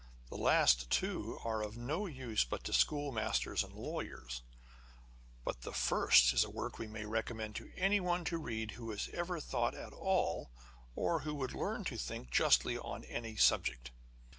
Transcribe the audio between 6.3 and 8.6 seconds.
is a work we may recommend to anyone to